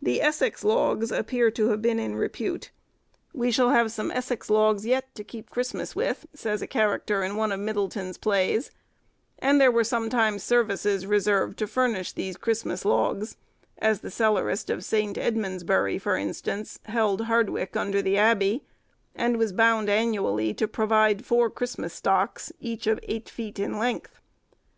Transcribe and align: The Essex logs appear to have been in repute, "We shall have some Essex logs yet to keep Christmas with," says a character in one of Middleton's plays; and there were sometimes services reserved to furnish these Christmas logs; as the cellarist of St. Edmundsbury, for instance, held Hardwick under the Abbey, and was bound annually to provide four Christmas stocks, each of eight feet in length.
The 0.00 0.22
Essex 0.22 0.64
logs 0.64 1.12
appear 1.12 1.50
to 1.50 1.68
have 1.68 1.82
been 1.82 1.98
in 1.98 2.16
repute, 2.16 2.70
"We 3.34 3.50
shall 3.50 3.68
have 3.68 3.92
some 3.92 4.10
Essex 4.10 4.48
logs 4.48 4.86
yet 4.86 5.14
to 5.14 5.22
keep 5.22 5.50
Christmas 5.50 5.94
with," 5.94 6.24
says 6.32 6.62
a 6.62 6.66
character 6.66 7.22
in 7.22 7.36
one 7.36 7.52
of 7.52 7.60
Middleton's 7.60 8.16
plays; 8.16 8.70
and 9.38 9.60
there 9.60 9.70
were 9.70 9.84
sometimes 9.84 10.42
services 10.42 11.06
reserved 11.06 11.58
to 11.58 11.66
furnish 11.66 12.12
these 12.12 12.38
Christmas 12.38 12.86
logs; 12.86 13.36
as 13.76 14.00
the 14.00 14.10
cellarist 14.10 14.70
of 14.70 14.86
St. 14.86 15.18
Edmundsbury, 15.18 15.98
for 15.98 16.16
instance, 16.16 16.78
held 16.84 17.26
Hardwick 17.26 17.76
under 17.76 18.00
the 18.00 18.16
Abbey, 18.16 18.64
and 19.14 19.36
was 19.36 19.52
bound 19.52 19.90
annually 19.90 20.54
to 20.54 20.66
provide 20.66 21.26
four 21.26 21.50
Christmas 21.50 21.92
stocks, 21.92 22.50
each 22.58 22.86
of 22.86 22.98
eight 23.02 23.28
feet 23.28 23.58
in 23.58 23.76
length. 23.78 24.18